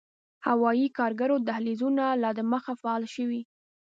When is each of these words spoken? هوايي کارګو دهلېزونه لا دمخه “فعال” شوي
هوايي 0.47 0.87
کارګو 0.97 1.37
دهلېزونه 1.47 2.03
لا 2.21 2.29
دمخه 2.39 2.73
“فعال” 2.81 3.03
شوي 3.15 3.41